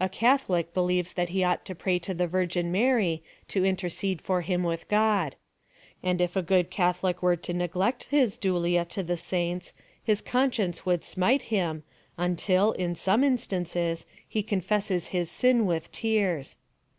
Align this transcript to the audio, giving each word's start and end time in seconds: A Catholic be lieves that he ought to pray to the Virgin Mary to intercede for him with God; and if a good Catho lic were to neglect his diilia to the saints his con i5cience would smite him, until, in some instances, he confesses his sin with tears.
A 0.00 0.08
Catholic 0.08 0.72
be 0.72 0.80
lieves 0.80 1.12
that 1.12 1.28
he 1.28 1.44
ought 1.44 1.66
to 1.66 1.74
pray 1.74 1.98
to 1.98 2.14
the 2.14 2.26
Virgin 2.26 2.72
Mary 2.72 3.22
to 3.48 3.62
intercede 3.62 4.22
for 4.22 4.40
him 4.40 4.62
with 4.62 4.88
God; 4.88 5.36
and 6.02 6.22
if 6.22 6.34
a 6.34 6.40
good 6.40 6.70
Catho 6.70 7.02
lic 7.02 7.22
were 7.22 7.36
to 7.36 7.52
neglect 7.52 8.04
his 8.04 8.38
diilia 8.38 8.88
to 8.88 9.02
the 9.02 9.18
saints 9.18 9.74
his 10.02 10.22
con 10.22 10.50
i5cience 10.50 10.86
would 10.86 11.04
smite 11.04 11.42
him, 11.42 11.82
until, 12.16 12.72
in 12.72 12.94
some 12.94 13.22
instances, 13.22 14.06
he 14.26 14.42
confesses 14.42 15.08
his 15.08 15.30
sin 15.30 15.66
with 15.66 15.92
tears. 15.92 16.56